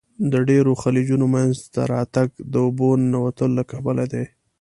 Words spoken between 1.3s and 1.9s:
منځته